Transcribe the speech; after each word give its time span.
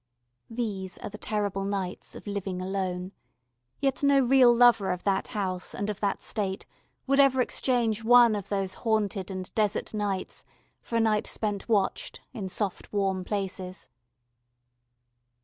These 0.49 0.97
are 0.97 1.11
the 1.11 1.19
terrible 1.19 1.63
nights 1.63 2.15
of 2.15 2.25
Living 2.25 2.59
Alone, 2.59 3.11
yet 3.79 4.01
no 4.01 4.19
real 4.21 4.51
lover 4.51 4.89
of 4.91 5.03
that 5.03 5.27
house 5.27 5.75
and 5.75 5.91
of 5.91 5.99
that 5.99 6.23
state 6.23 6.65
would 7.05 7.19
ever 7.19 7.39
exchange 7.39 8.03
one 8.03 8.35
of 8.35 8.49
those 8.49 8.73
haunted 8.81 9.29
and 9.29 9.53
desert 9.53 9.93
nights 9.93 10.43
for 10.81 10.95
a 10.95 10.99
night 10.99 11.27
spent 11.27 11.69
watched, 11.69 12.19
in 12.33 12.49
soft 12.49 12.91
warm 12.91 13.23
places. 13.23 13.89